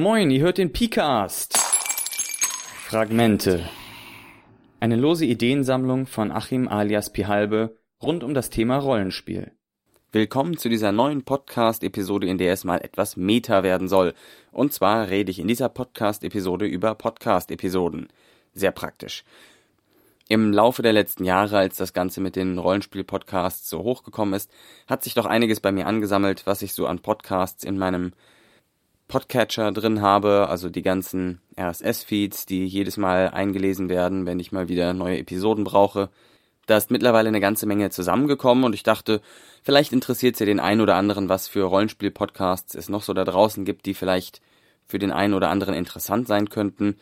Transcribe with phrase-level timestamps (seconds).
[0.00, 1.58] Moin, ihr hört den Picast.
[2.86, 3.68] Fragmente.
[4.78, 9.50] Eine lose Ideensammlung von Achim alias Pihalbe rund um das Thema Rollenspiel.
[10.12, 14.14] Willkommen zu dieser neuen Podcast-Episode, in der es mal etwas Meta werden soll.
[14.52, 18.06] Und zwar rede ich in dieser Podcast-Episode über Podcast-Episoden.
[18.54, 19.24] Sehr praktisch.
[20.28, 24.48] Im Laufe der letzten Jahre, als das Ganze mit den Rollenspiel-Podcasts so hochgekommen ist,
[24.86, 28.12] hat sich doch einiges bei mir angesammelt, was ich so an Podcasts in meinem
[29.08, 34.68] Podcatcher drin habe, also die ganzen RSS-Feeds, die jedes Mal eingelesen werden, wenn ich mal
[34.68, 36.10] wieder neue Episoden brauche.
[36.66, 39.22] Da ist mittlerweile eine ganze Menge zusammengekommen und ich dachte,
[39.62, 43.24] vielleicht interessiert es ja den einen oder anderen, was für Rollenspiel-Podcasts es noch so da
[43.24, 44.42] draußen gibt, die vielleicht
[44.86, 46.96] für den einen oder anderen interessant sein könnten.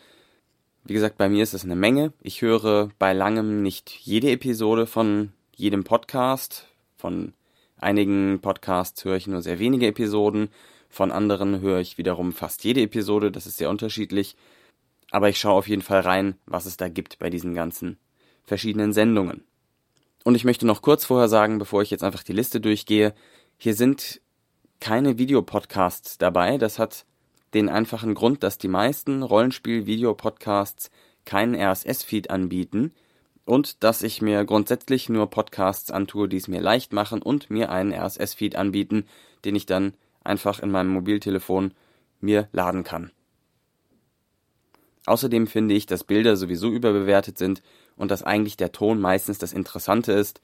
[0.84, 2.12] Wie gesagt, bei mir ist es eine Menge.
[2.20, 6.68] Ich höre bei langem nicht jede Episode von jedem Podcast.
[6.96, 7.32] Von
[7.76, 10.48] einigen Podcasts höre ich nur sehr wenige Episoden.
[10.88, 14.36] Von anderen höre ich wiederum fast jede Episode, das ist sehr unterschiedlich.
[15.10, 17.98] Aber ich schaue auf jeden Fall rein, was es da gibt bei diesen ganzen
[18.44, 19.44] verschiedenen Sendungen.
[20.24, 23.14] Und ich möchte noch kurz vorher sagen, bevor ich jetzt einfach die Liste durchgehe,
[23.58, 24.20] hier sind
[24.80, 26.58] keine Videopodcasts dabei.
[26.58, 27.06] Das hat
[27.54, 30.90] den einfachen Grund, dass die meisten Rollenspiel-Videopodcasts
[31.24, 32.92] keinen RSS-Feed anbieten
[33.44, 37.70] und dass ich mir grundsätzlich nur Podcasts antue, die es mir leicht machen und mir
[37.70, 39.06] einen RSS-Feed anbieten,
[39.44, 39.94] den ich dann
[40.26, 41.72] einfach in meinem Mobiltelefon
[42.20, 43.10] mir laden kann.
[45.06, 47.62] Außerdem finde ich, dass Bilder sowieso überbewertet sind
[47.96, 50.40] und dass eigentlich der Ton meistens das Interessante ist,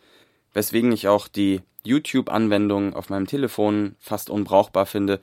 [0.53, 5.20] weswegen ich auch die YouTube-Anwendung auf meinem Telefon fast unbrauchbar finde,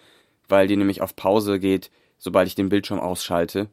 [0.48, 3.70] weil die nämlich auf Pause geht, sobald ich den Bildschirm ausschalte.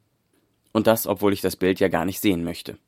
[0.73, 2.79] Und das, obwohl ich das Bild ja gar nicht sehen möchte.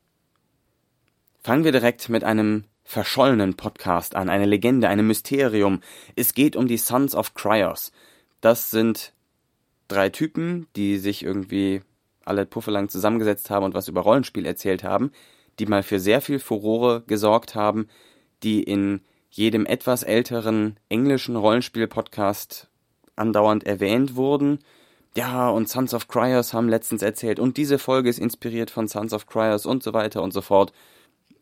[1.42, 5.80] Fangen wir direkt mit einem verschollenen Podcast an, eine Legende, ein Mysterium.
[6.16, 7.92] Es geht um die Sons of Cryos.
[8.40, 9.12] Das sind
[9.88, 11.82] drei Typen, die sich irgendwie
[12.24, 15.12] alle pufferlang zusammengesetzt haben und was über Rollenspiel erzählt haben,
[15.58, 17.88] die mal für sehr viel Furore gesorgt haben,
[18.42, 22.70] die in jedem etwas älteren englischen Rollenspiel-Podcast
[23.16, 24.60] andauernd erwähnt wurden.
[25.14, 29.12] Ja, und Sons of Cryos haben letztens erzählt und diese Folge ist inspiriert von Sons
[29.12, 30.72] of Cryos und so weiter und so fort.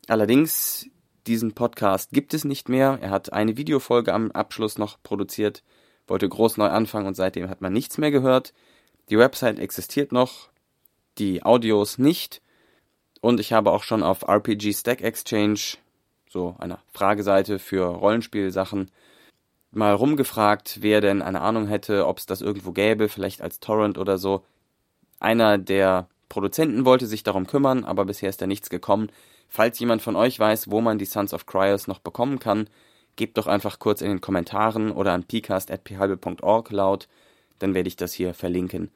[0.09, 0.89] Allerdings
[1.27, 2.99] diesen Podcast gibt es nicht mehr.
[3.01, 5.63] Er hat eine Videofolge am Abschluss noch produziert,
[6.07, 8.53] wollte groß neu anfangen und seitdem hat man nichts mehr gehört.
[9.09, 10.49] Die Website existiert noch,
[11.17, 12.41] die Audios nicht.
[13.21, 15.77] Und ich habe auch schon auf RPG Stack Exchange,
[16.29, 18.91] so einer Frageseite für Rollenspielsachen,
[19.71, 23.97] mal rumgefragt, wer denn eine Ahnung hätte, ob es das irgendwo gäbe, vielleicht als Torrent
[23.97, 24.43] oder so.
[25.19, 29.09] Einer der Produzenten wollte sich darum kümmern, aber bisher ist da nichts gekommen.
[29.49, 32.69] Falls jemand von euch weiß, wo man die Sons of Cryos noch bekommen kann,
[33.15, 37.07] gebt doch einfach kurz in den Kommentaren oder an pcast.phalbe.org laut,
[37.57, 38.91] dann werde ich das hier verlinken.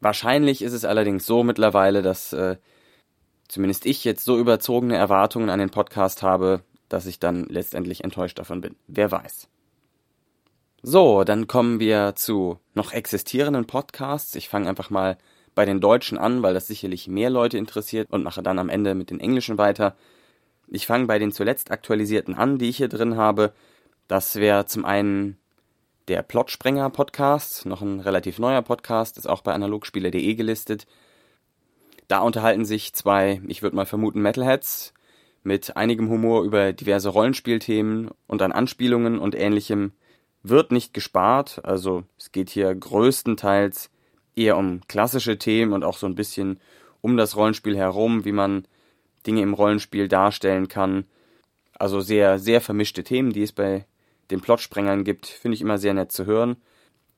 [0.00, 2.56] Wahrscheinlich ist es allerdings so mittlerweile, dass äh,
[3.46, 8.40] zumindest ich jetzt so überzogene Erwartungen an den Podcast habe, dass ich dann letztendlich enttäuscht
[8.40, 8.74] davon bin.
[8.88, 9.46] Wer weiß.
[10.82, 14.34] So, dann kommen wir zu noch existierenden Podcasts.
[14.34, 15.16] Ich fange einfach mal
[15.54, 18.94] bei den Deutschen an, weil das sicherlich mehr Leute interessiert und mache dann am Ende
[18.94, 19.96] mit den Englischen weiter.
[20.68, 23.52] Ich fange bei den zuletzt aktualisierten an, die ich hier drin habe.
[24.08, 25.38] Das wäre zum einen
[26.08, 30.86] der Plotsprenger Podcast, noch ein relativ neuer Podcast, ist auch bei analogspieler.de gelistet.
[32.08, 34.92] Da unterhalten sich zwei, ich würde mal vermuten, Metalheads
[35.42, 39.92] mit einigem Humor über diverse Rollenspielthemen und an Anspielungen und ähnlichem
[40.42, 41.64] wird nicht gespart.
[41.64, 43.90] Also es geht hier größtenteils
[44.36, 46.60] eher um klassische Themen und auch so ein bisschen
[47.00, 48.66] um das Rollenspiel herum, wie man
[49.26, 51.04] Dinge im Rollenspiel darstellen kann.
[51.78, 53.86] Also sehr, sehr vermischte Themen, die es bei
[54.30, 56.56] den Plotsprengern gibt, finde ich immer sehr nett zu hören.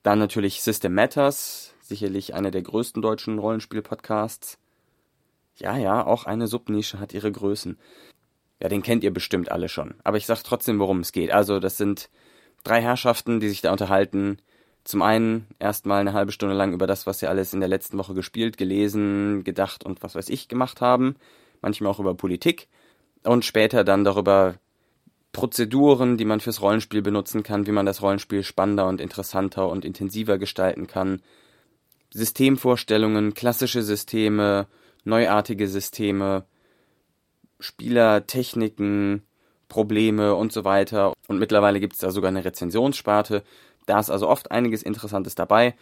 [0.03, 4.59] Dann natürlich System Matters, sicherlich einer der größten deutschen Rollenspiel-Podcasts.
[5.57, 7.79] Ja, ja, auch eine Subnische hat ihre Größen.
[8.61, 9.95] Ja, den kennt ihr bestimmt alle schon.
[10.05, 11.31] Aber ich sag trotzdem, worum es geht.
[11.31, 12.11] Also, das sind
[12.65, 14.39] drei Herrschaften, die sich da unterhalten,
[14.87, 17.99] zum einen erstmal eine halbe Stunde lang über das, was sie alles in der letzten
[17.99, 21.17] Woche gespielt, gelesen, gedacht und was weiß ich gemacht haben.
[21.61, 22.69] Manchmal auch über Politik.
[23.25, 24.55] Und später dann darüber
[25.33, 29.85] Prozeduren, die man fürs Rollenspiel benutzen kann, wie man das Rollenspiel spannender und interessanter und
[29.85, 31.21] intensiver gestalten kann.
[32.15, 34.69] Systemvorstellungen, klassische Systeme,
[35.03, 36.45] neuartige Systeme,
[37.59, 39.23] Spielertechniken,
[39.69, 41.13] Probleme und so weiter.
[41.27, 43.43] Und mittlerweile gibt es da sogar eine Rezensionssparte,
[43.87, 45.75] da ist also oft einiges Interessantes dabei.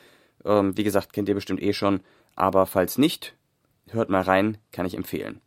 [0.44, 2.00] Ähm, wie gesagt, kennt ihr bestimmt eh schon.
[2.36, 3.34] Aber falls nicht,
[3.90, 5.40] hört mal rein, kann ich empfehlen.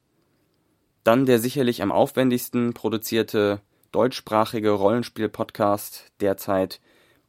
[1.04, 3.62] Dann der sicherlich am aufwendigsten produzierte
[3.92, 6.81] deutschsprachige Rollenspiel-Podcast derzeit,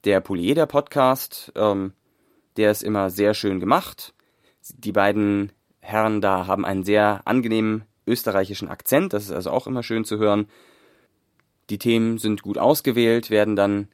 [0.04, 1.52] der Polyeder-Podcast.
[1.54, 1.92] Ähm,
[2.56, 4.14] Der ist immer sehr schön gemacht.
[4.76, 9.12] Die beiden Herren da haben einen sehr angenehmen österreichischen Akzent.
[9.12, 10.48] Das ist also auch immer schön zu hören.
[11.70, 13.88] Die Themen sind gut ausgewählt, werden dann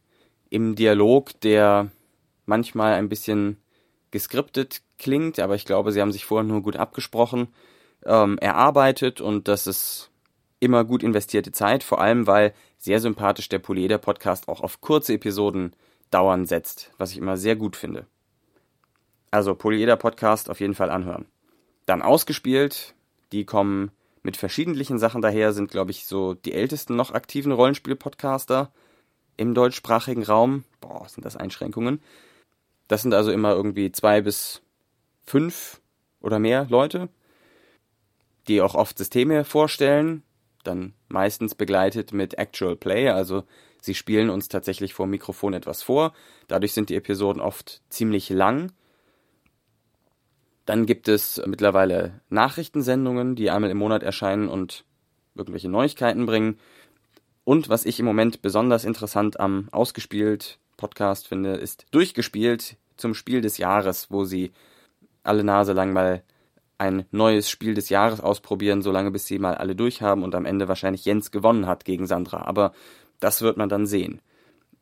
[0.55, 1.91] im Dialog, der
[2.47, 3.57] manchmal ein bisschen
[4.13, 7.49] geskriptet klingt, aber ich glaube, sie haben sich vorher nur gut abgesprochen,
[8.05, 10.13] ähm, erarbeitet und das ist
[10.61, 15.15] immer gut investierte Zeit, vor allem weil sehr sympathisch der Poleder Podcast auch auf kurze
[15.15, 15.75] Episoden
[16.13, 18.07] dauern setzt, was ich immer sehr gut finde.
[19.33, 21.27] Also Polyeder Podcast auf jeden Fall anhören.
[21.85, 22.95] Dann ausgespielt,
[23.33, 23.91] die kommen
[24.23, 28.71] mit verschiedentlichen Sachen daher, sind glaube ich so die ältesten noch aktiven Rollenspiel-Podcaster
[29.37, 30.65] im deutschsprachigen Raum.
[30.81, 32.01] Boah, sind das Einschränkungen.
[32.89, 34.63] Das sind also immer irgendwie zwei bis
[35.25, 35.81] fünf
[36.21, 37.09] oder mehr Leute,
[38.49, 40.23] die auch oft Systeme vorstellen,
[40.65, 43.45] dann meistens begleitet mit Actual Play, also
[43.81, 46.15] sie spielen uns tatsächlich vor Mikrofon etwas vor.
[46.49, 48.73] Dadurch sind die Episoden oft ziemlich lang.
[50.65, 54.85] Dann gibt es mittlerweile Nachrichtensendungen, die einmal im Monat erscheinen und
[55.35, 56.59] irgendwelche Neuigkeiten bringen.
[57.45, 63.41] Und was ich im Moment besonders interessant am Ausgespielt Podcast finde, ist Durchgespielt zum Spiel
[63.41, 64.53] des Jahres, wo sie
[65.23, 66.23] alle Nase lang mal
[66.79, 70.69] ein neues Spiel des Jahres ausprobieren, solange bis sie mal alle durchhaben und am Ende
[70.69, 72.43] wahrscheinlich Jens gewonnen hat gegen Sandra.
[72.43, 72.73] Aber
[73.21, 74.21] das wird man dann sehen.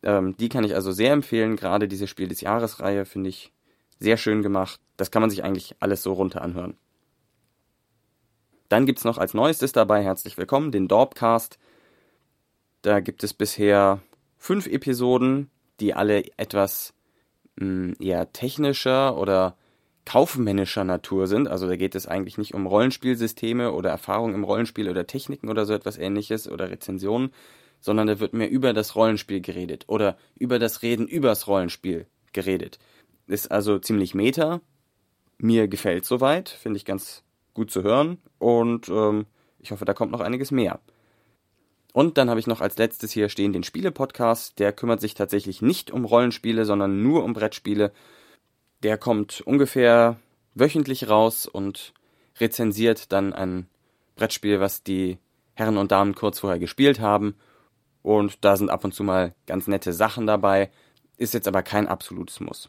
[0.02, 1.56] Ähm, die kann ich also sehr empfehlen.
[1.56, 3.52] Gerade diese Spiel des Jahres-Reihe finde ich
[3.98, 4.80] sehr schön gemacht.
[4.96, 6.76] Das kann man sich eigentlich alles so runter anhören.
[8.68, 11.58] Dann gibt es noch als neuestes dabei, herzlich willkommen, den Dorpcast.
[12.82, 14.00] Da gibt es bisher
[14.38, 15.50] fünf Episoden,
[15.80, 16.94] die alle etwas
[17.56, 19.56] mh, hm, eher technischer oder
[20.04, 21.46] kaufmännischer Natur sind.
[21.46, 25.64] Also da geht es eigentlich nicht um Rollenspielsysteme oder Erfahrungen im Rollenspiel oder Techniken oder
[25.64, 27.30] so etwas ähnliches oder Rezensionen,
[27.80, 32.80] sondern da wird mehr über das Rollenspiel geredet oder über das Reden übers Rollenspiel geredet.
[33.28, 34.60] Ist also ziemlich meta.
[35.38, 37.22] Mir gefällt soweit, finde ich ganz
[37.54, 39.26] gut zu hören und ähm,
[39.58, 40.80] ich hoffe, da kommt noch einiges mehr.
[41.92, 44.58] Und dann habe ich noch als letztes hier stehen den Spiele-Podcast.
[44.58, 47.92] Der kümmert sich tatsächlich nicht um Rollenspiele, sondern nur um Brettspiele
[48.82, 50.18] der kommt ungefähr
[50.54, 51.94] wöchentlich raus und
[52.38, 53.68] rezensiert dann ein
[54.16, 55.18] Brettspiel, was die
[55.54, 57.34] Herren und Damen kurz vorher gespielt haben.
[58.02, 60.70] Und da sind ab und zu mal ganz nette Sachen dabei,
[61.16, 62.68] ist jetzt aber kein absolutes Muss.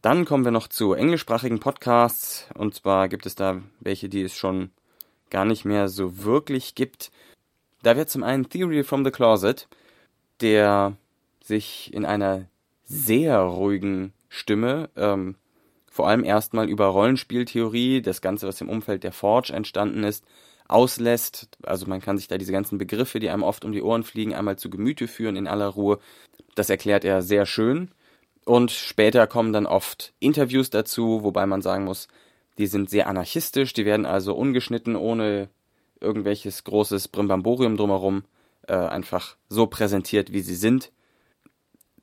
[0.00, 2.46] Dann kommen wir noch zu englischsprachigen Podcasts.
[2.54, 4.70] Und zwar gibt es da welche, die es schon
[5.34, 7.10] gar nicht mehr so wirklich gibt.
[7.82, 9.66] Da wird zum einen Theory from the Closet,
[10.40, 10.96] der
[11.42, 12.46] sich in einer
[12.84, 15.34] sehr ruhigen Stimme, ähm,
[15.90, 20.24] vor allem erstmal über Rollenspieltheorie, das Ganze, was im Umfeld der Forge entstanden ist,
[20.68, 21.48] auslässt.
[21.64, 24.34] Also man kann sich da diese ganzen Begriffe, die einem oft um die Ohren fliegen,
[24.34, 25.98] einmal zu Gemüte führen in aller Ruhe.
[26.54, 27.90] Das erklärt er sehr schön.
[28.44, 32.06] Und später kommen dann oft Interviews dazu, wobei man sagen muss,
[32.58, 35.48] die sind sehr anarchistisch, die werden also ungeschnitten, ohne
[36.00, 38.24] irgendwelches großes Brimbamborium drumherum,
[38.66, 40.92] äh, einfach so präsentiert, wie sie sind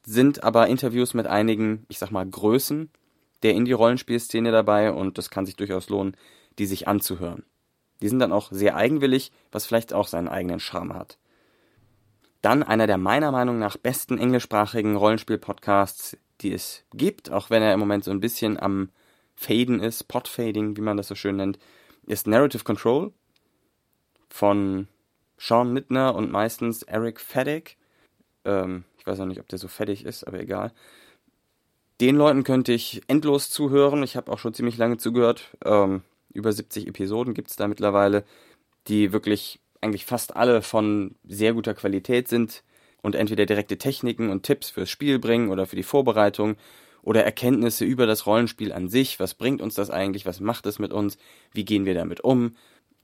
[0.05, 2.89] sind aber Interviews mit einigen, ich sag mal, Größen
[3.43, 6.15] der Indie-Rollenspielszene dabei und das kann sich durchaus lohnen,
[6.59, 7.43] die sich anzuhören.
[8.01, 11.17] Die sind dann auch sehr eigenwillig, was vielleicht auch seinen eigenen Charme hat.
[12.41, 17.73] Dann einer der meiner Meinung nach besten englischsprachigen Rollenspiel-Podcasts, die es gibt, auch wenn er
[17.73, 18.89] im Moment so ein bisschen am
[19.41, 21.57] Faden ist, Podfading, wie man das so schön nennt,
[22.05, 23.11] ist Narrative Control
[24.29, 24.87] von
[25.39, 27.77] Sean Mittner und meistens Eric Fedek.
[28.45, 30.71] Ähm, ich weiß auch nicht, ob der so fertig ist, aber egal.
[32.01, 34.03] Den Leuten könnte ich endlos zuhören.
[34.03, 35.57] Ich habe auch schon ziemlich lange zugehört.
[35.65, 38.23] Ähm, über 70 Episoden gibt es da mittlerweile,
[38.87, 42.63] die wirklich eigentlich fast alle von sehr guter Qualität sind
[43.01, 46.57] und entweder direkte Techniken und Tipps fürs Spiel bringen oder für die Vorbereitung
[47.03, 49.19] oder Erkenntnisse über das Rollenspiel an sich.
[49.19, 50.25] Was bringt uns das eigentlich?
[50.25, 51.17] Was macht es mit uns?
[51.53, 52.55] Wie gehen wir damit um?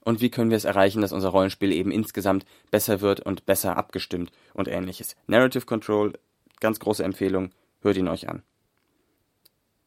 [0.08, 3.76] und wie können wir es erreichen, dass unser Rollenspiel eben insgesamt besser wird und besser
[3.76, 5.16] abgestimmt und ähnliches.
[5.26, 6.14] Narrative Control,
[6.60, 7.50] ganz große Empfehlung,
[7.82, 8.42] hört ihn euch an.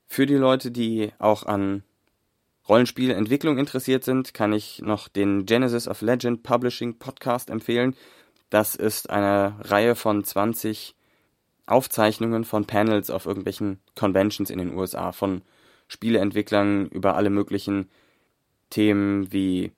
[0.06, 1.82] Für die Leute, die auch an
[2.70, 7.96] Rollenspielentwicklung interessiert sind, kann ich noch den Genesis of Legend Publishing Podcast empfehlen.
[8.52, 10.94] Das ist eine Reihe von 20
[11.72, 15.42] Aufzeichnungen von Panels auf irgendwelchen Conventions in den USA von
[15.88, 17.90] Spieleentwicklern über alle möglichen
[18.70, 19.72] Themen wie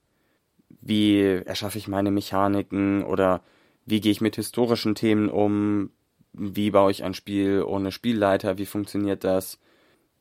[0.85, 3.41] wie erschaffe ich meine Mechaniken oder
[3.85, 5.91] wie gehe ich mit historischen Themen um,
[6.33, 9.59] wie baue ich ein Spiel ohne Spielleiter, wie funktioniert das,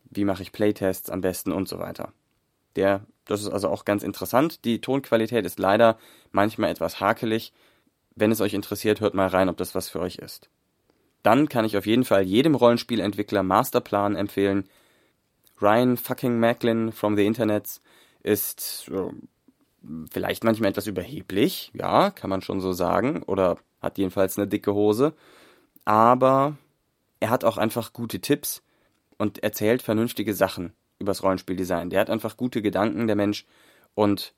[0.05, 2.13] wie mache ich Playtests am besten und so weiter.
[2.77, 4.65] Der, das ist also auch ganz interessant.
[4.65, 5.99] Die Tonqualität ist leider
[6.31, 7.53] manchmal etwas hakelig.
[8.15, 10.49] Wenn es euch interessiert, hört mal rein, ob das was für euch ist.
[11.23, 14.69] Dann kann ich auf jeden Fall jedem Rollenspielentwickler Masterplan empfehlen.
[15.61, 17.81] Ryan fucking Macklin from the Internet
[18.23, 19.11] ist äh,
[20.11, 24.75] vielleicht manchmal etwas überheblich, ja, kann man schon so sagen, oder hat jedenfalls eine dicke
[24.75, 25.15] Hose,
[25.85, 26.57] aber
[27.21, 28.63] er hat auch einfach gute Tipps
[29.19, 31.91] und erzählt vernünftige Sachen übers Rollenspieldesign.
[31.91, 33.47] Der hat einfach gute Gedanken, der Mensch,
[33.95, 34.35] und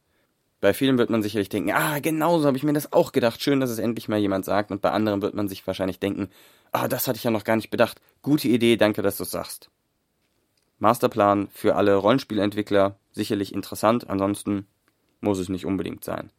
[0.64, 3.42] bei vielen wird man sicherlich denken, ah, genauso habe ich mir das auch gedacht.
[3.42, 4.70] Schön, dass es endlich mal jemand sagt.
[4.70, 6.30] Und bei anderen wird man sich wahrscheinlich denken,
[6.72, 8.00] ah, das hatte ich ja noch gar nicht bedacht.
[8.22, 9.68] Gute Idee, danke, dass du es sagst.
[10.78, 14.66] Masterplan für alle Rollenspielentwickler, sicherlich interessant, ansonsten
[15.20, 16.30] muss es nicht unbedingt sein.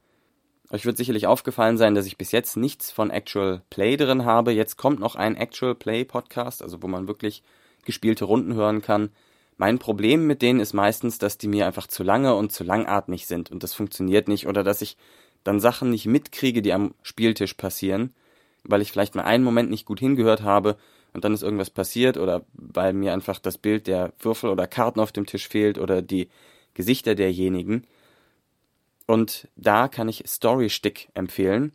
[0.72, 4.52] Euch wird sicherlich aufgefallen sein, dass ich bis jetzt nichts von Actual Play drin habe.
[4.54, 7.44] Jetzt kommt noch ein Actual Play Podcast, also wo man wirklich
[7.86, 9.12] gespielte Runden hören kann.
[9.58, 13.26] Mein Problem mit denen ist meistens, dass die mir einfach zu lange und zu langatmig
[13.26, 14.98] sind und das funktioniert nicht oder dass ich
[15.44, 18.14] dann Sachen nicht mitkriege, die am Spieltisch passieren,
[18.64, 20.76] weil ich vielleicht mal einen Moment nicht gut hingehört habe
[21.14, 25.00] und dann ist irgendwas passiert oder weil mir einfach das Bild der Würfel oder Karten
[25.00, 26.28] auf dem Tisch fehlt oder die
[26.74, 27.88] Gesichter derjenigen.
[29.08, 31.74] Und da kann ich Storystick empfehlen.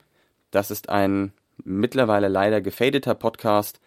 [0.50, 1.32] Das ist ein
[1.64, 3.80] mittlerweile leider gefadeter Podcast,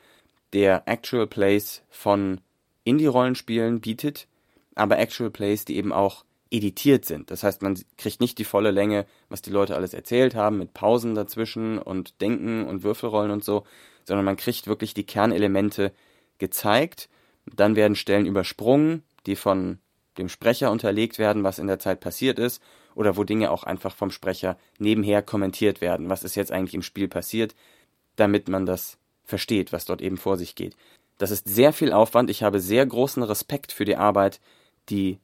[0.54, 2.42] der Actual Plays von
[2.84, 4.28] Indie-Rollenspielen bietet,
[4.76, 7.32] aber Actual Plays, die eben auch editiert sind.
[7.32, 10.74] Das heißt, man kriegt nicht die volle Länge, was die Leute alles erzählt haben, mit
[10.74, 13.64] Pausen dazwischen und Denken und Würfelrollen und so,
[14.06, 15.92] sondern man kriegt wirklich die Kernelemente
[16.38, 17.10] gezeigt.
[17.46, 19.80] Dann werden Stellen übersprungen, die von
[20.18, 22.62] dem Sprecher unterlegt werden, was in der Zeit passiert ist,
[22.96, 26.84] oder wo Dinge auch einfach vom Sprecher nebenher kommentiert werden, was ist jetzt eigentlich im
[26.84, 27.56] Spiel passiert,
[28.16, 30.76] damit man das versteht, was dort eben vor sich geht.
[31.24, 32.30] Das ist sehr viel Aufwand.
[32.30, 34.42] Ich habe sehr großen Respekt für die Arbeit,
[34.90, 35.20] die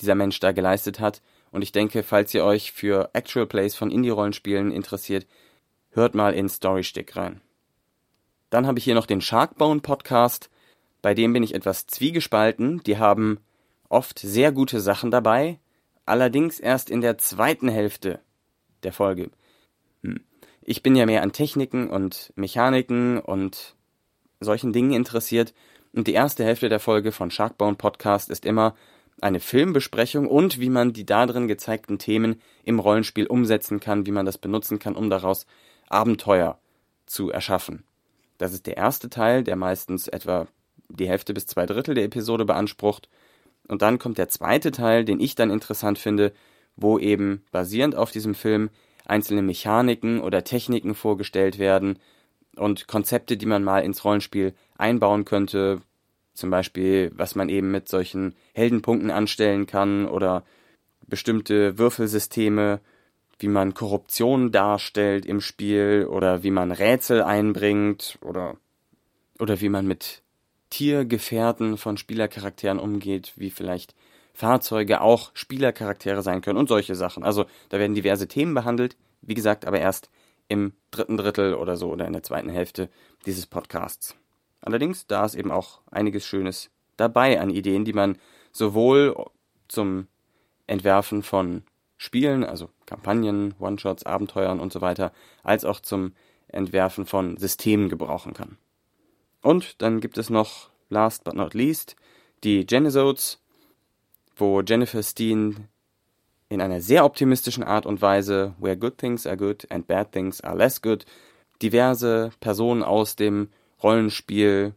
[0.00, 1.22] dieser Mensch da geleistet hat.
[1.52, 5.28] Und ich denke, falls ihr euch für Actual Plays von Indie-Rollenspielen interessiert,
[5.90, 7.40] hört mal in Storystick rein.
[8.50, 10.50] Dann habe ich hier noch den Sharkbone Podcast.
[11.02, 12.82] Bei dem bin ich etwas zwiegespalten.
[12.82, 13.38] Die haben
[13.88, 15.60] oft sehr gute Sachen dabei,
[16.04, 18.18] allerdings erst in der zweiten Hälfte
[18.82, 19.30] der Folge.
[20.02, 20.24] Hm.
[20.62, 23.73] Ich bin ja mehr an Techniken und Mechaniken und
[24.44, 25.54] solchen Dingen interessiert.
[25.92, 28.74] Und die erste Hälfte der Folge von Sharkbone Podcast ist immer
[29.20, 34.26] eine Filmbesprechung und wie man die darin gezeigten Themen im Rollenspiel umsetzen kann, wie man
[34.26, 35.46] das benutzen kann, um daraus
[35.88, 36.58] Abenteuer
[37.06, 37.84] zu erschaffen.
[38.38, 40.46] Das ist der erste Teil, der meistens etwa
[40.88, 43.08] die Hälfte bis zwei Drittel der Episode beansprucht.
[43.68, 46.32] Und dann kommt der zweite Teil, den ich dann interessant finde,
[46.76, 48.70] wo eben basierend auf diesem Film
[49.06, 51.98] einzelne Mechaniken oder Techniken vorgestellt werden,
[52.58, 55.80] und Konzepte, die man mal ins Rollenspiel einbauen könnte.
[56.34, 60.44] Zum Beispiel, was man eben mit solchen Heldenpunkten anstellen kann oder
[61.06, 62.80] bestimmte Würfelsysteme,
[63.38, 68.56] wie man Korruption darstellt im Spiel oder wie man Rätsel einbringt oder,
[69.38, 70.22] oder wie man mit
[70.70, 73.94] Tiergefährten von Spielercharakteren umgeht, wie vielleicht
[74.32, 77.22] Fahrzeuge auch Spielercharaktere sein können und solche Sachen.
[77.22, 80.10] Also da werden diverse Themen behandelt, wie gesagt, aber erst
[80.48, 82.90] im dritten Drittel oder so oder in der zweiten Hälfte
[83.26, 84.16] dieses Podcasts.
[84.60, 88.18] Allerdings, da ist eben auch einiges Schönes dabei an Ideen, die man
[88.52, 89.14] sowohl
[89.68, 90.08] zum
[90.66, 91.64] Entwerfen von
[91.96, 96.14] Spielen, also Kampagnen, One-Shots, Abenteuern und so weiter, als auch zum
[96.48, 98.58] Entwerfen von Systemen gebrauchen kann.
[99.42, 101.96] Und dann gibt es noch, last but not least,
[102.44, 103.40] die Genisodes,
[104.36, 105.68] wo Jennifer Steen
[106.54, 110.40] in einer sehr optimistischen Art und Weise Where Good Things Are Good and Bad Things
[110.40, 111.04] Are Less Good
[111.60, 113.48] diverse Personen aus dem
[113.82, 114.74] Rollenspiel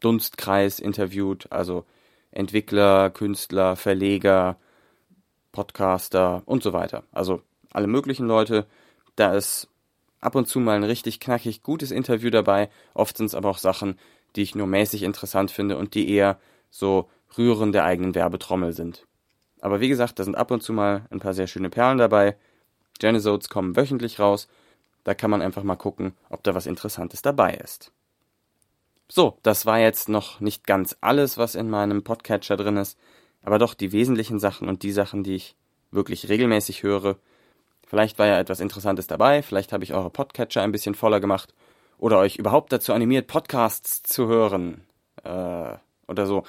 [0.00, 1.84] Dunstkreis interviewt, also
[2.30, 4.56] Entwickler, Künstler, Verleger,
[5.52, 7.04] Podcaster und so weiter.
[7.12, 7.42] Also
[7.72, 8.66] alle möglichen Leute.
[9.16, 9.68] Da ist
[10.20, 12.70] ab und zu mal ein richtig knackig gutes Interview dabei.
[12.94, 13.98] Oft sind es aber auch Sachen,
[14.34, 16.38] die ich nur mäßig interessant finde und die eher
[16.70, 19.06] so Rühren der eigenen Werbetrommel sind.
[19.62, 22.36] Aber wie gesagt, da sind ab und zu mal ein paar sehr schöne Perlen dabei.
[23.00, 24.48] Janisodes kommen wöchentlich raus.
[25.04, 27.92] Da kann man einfach mal gucken, ob da was Interessantes dabei ist.
[29.08, 32.98] So, das war jetzt noch nicht ganz alles, was in meinem Podcatcher drin ist,
[33.42, 35.56] aber doch die wesentlichen Sachen und die Sachen, die ich
[35.90, 37.16] wirklich regelmäßig höre.
[37.86, 41.52] Vielleicht war ja etwas Interessantes dabei, vielleicht habe ich eure Podcatcher ein bisschen voller gemacht
[41.98, 44.86] oder euch überhaupt dazu animiert, Podcasts zu hören
[45.24, 45.76] äh,
[46.08, 46.44] oder so.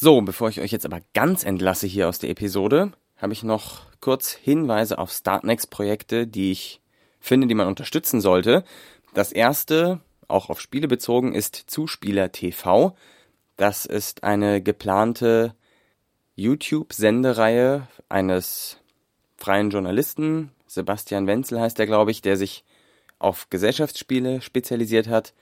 [0.00, 3.80] So, bevor ich euch jetzt aber ganz entlasse hier aus der Episode, habe ich noch
[4.00, 6.80] kurz Hinweise auf Startnext-Projekte, die ich
[7.18, 8.62] finde, die man unterstützen sollte.
[9.12, 12.94] Das erste, auch auf Spiele bezogen, ist Zuspieler TV.
[13.56, 15.56] Das ist eine geplante
[16.36, 18.78] YouTube-Sendereihe eines
[19.36, 22.62] freien Journalisten, Sebastian Wenzel heißt er, glaube ich, der sich
[23.18, 25.34] auf Gesellschaftsspiele spezialisiert hat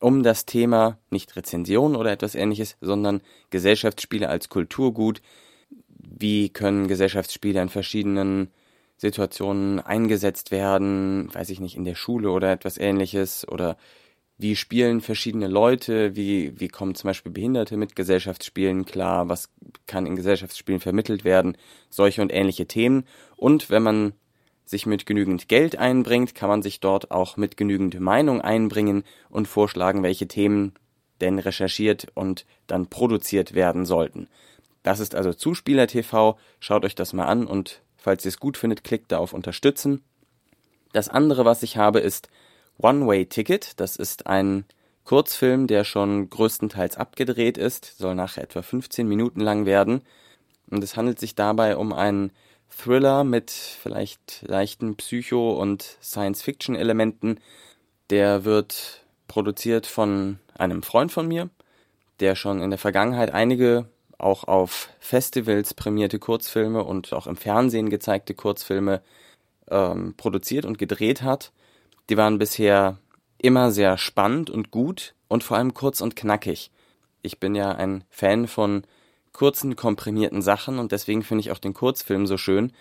[0.00, 5.20] um das Thema nicht Rezension oder etwas ähnliches, sondern Gesellschaftsspiele als Kulturgut.
[5.88, 8.48] Wie können Gesellschaftsspiele in verschiedenen
[8.96, 13.46] Situationen eingesetzt werden, weiß ich nicht, in der Schule oder etwas ähnliches?
[13.46, 13.76] Oder
[14.38, 19.50] wie spielen verschiedene Leute, wie, wie kommen zum Beispiel Behinderte mit Gesellschaftsspielen klar, was
[19.86, 21.56] kann in Gesellschaftsspielen vermittelt werden,
[21.90, 23.04] solche und ähnliche Themen.
[23.36, 24.12] Und wenn man
[24.70, 29.48] sich mit genügend Geld einbringt, kann man sich dort auch mit genügend Meinung einbringen und
[29.48, 30.74] vorschlagen, welche Themen
[31.20, 34.28] denn recherchiert und dann produziert werden sollten.
[34.84, 36.38] Das ist also Zuspieler TV.
[36.60, 40.02] Schaut euch das mal an und falls ihr es gut findet, klickt da auf Unterstützen.
[40.92, 42.28] Das andere, was ich habe, ist
[42.78, 43.78] One-Way Ticket.
[43.80, 44.64] Das ist ein
[45.04, 50.02] Kurzfilm, der schon größtenteils abgedreht ist, soll nachher etwa 15 Minuten lang werden.
[50.70, 52.30] Und es handelt sich dabei um einen
[52.70, 57.40] Thriller mit vielleicht leichten Psycho- und Science-Fiction-Elementen.
[58.10, 61.50] Der wird produziert von einem Freund von mir,
[62.20, 63.86] der schon in der Vergangenheit einige
[64.18, 69.00] auch auf Festivals prämierte Kurzfilme und auch im Fernsehen gezeigte Kurzfilme
[69.70, 71.52] ähm, produziert und gedreht hat.
[72.10, 72.98] Die waren bisher
[73.38, 76.70] immer sehr spannend und gut und vor allem kurz und knackig.
[77.22, 78.82] Ich bin ja ein Fan von
[79.32, 82.72] kurzen, komprimierten Sachen und deswegen finde ich auch den Kurzfilm so schön,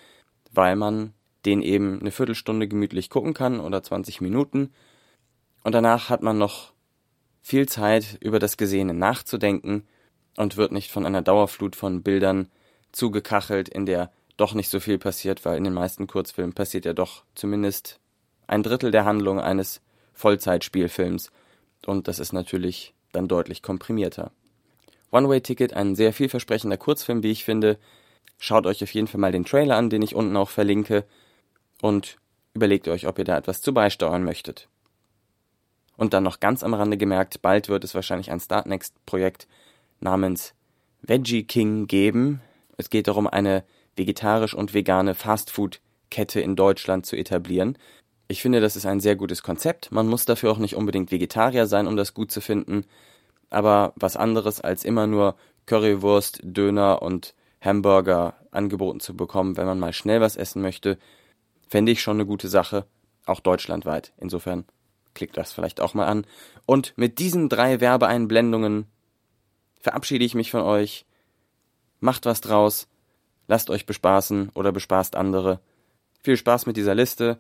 [0.52, 1.14] weil man
[1.46, 4.72] den eben eine Viertelstunde gemütlich gucken kann oder 20 Minuten
[5.64, 6.74] und danach hat man noch
[7.42, 9.88] viel Zeit, über das Gesehene nachzudenken
[10.38, 12.50] und wird nicht von einer Dauerflut von Bildern
[12.92, 16.94] zugekachelt, in der doch nicht so viel passiert, weil in den meisten Kurzfilmen passiert ja
[16.94, 18.00] doch zumindest
[18.48, 19.82] ein Drittel der Handlung eines
[20.14, 21.32] Vollzeitspielfilms
[21.86, 24.32] und das ist natürlich dann deutlich komprimierter.
[25.12, 27.78] One-Way Ticket, ein sehr vielversprechender Kurzfilm, wie ich finde.
[28.38, 31.06] Schaut euch auf jeden Fall mal den Trailer an, den ich unten auch verlinke
[31.82, 32.18] und
[32.54, 34.68] überlegt euch, ob ihr da etwas zu beisteuern möchtet.
[35.98, 39.48] Und dann noch ganz am Rande gemerkt, bald wird es wahrscheinlich ein Startnext-Projekt
[40.00, 40.54] namens
[41.02, 42.42] Veggie King geben.
[42.78, 43.66] Es geht darum, eine
[43.98, 47.78] vegetarisch und vegane Fastfood-Kette in Deutschland zu etablieren.
[48.30, 49.92] Ich finde, das ist ein sehr gutes Konzept.
[49.92, 52.86] Man muss dafür auch nicht unbedingt Vegetarier sein, um das gut zu finden.
[53.50, 55.36] Aber was anderes als immer nur
[55.66, 60.98] Currywurst, Döner und Hamburger angeboten zu bekommen, wenn man mal schnell was essen möchte,
[61.68, 62.86] fände ich schon eine gute Sache,
[63.26, 64.14] auch deutschlandweit.
[64.18, 64.66] Insofern
[65.14, 66.26] klickt das vielleicht auch mal an.
[66.66, 68.86] Und mit diesen drei Werbeeinblendungen
[69.80, 71.06] verabschiede ich mich von euch.
[72.00, 72.88] Macht was draus,
[73.48, 75.60] lasst euch bespaßen oder bespaßt andere.
[76.24, 77.40] Viel Spaß mit dieser Liste.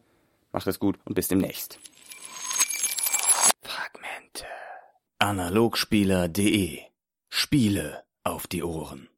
[0.51, 1.79] Macht es gut und bis demnächst.
[3.61, 4.45] Fragmente.
[5.21, 6.79] Analogspieler.de
[7.27, 9.09] Spiele auf die Ohren.